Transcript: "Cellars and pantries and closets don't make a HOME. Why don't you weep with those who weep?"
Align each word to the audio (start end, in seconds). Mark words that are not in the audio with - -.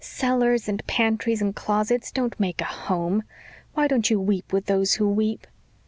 "Cellars 0.03 0.67
and 0.67 0.83
pantries 0.87 1.43
and 1.43 1.55
closets 1.55 2.11
don't 2.11 2.39
make 2.39 2.59
a 2.59 2.63
HOME. 2.63 3.21
Why 3.75 3.87
don't 3.87 4.09
you 4.09 4.19
weep 4.19 4.51
with 4.51 4.65
those 4.65 4.93
who 4.95 5.07
weep?" 5.07 5.45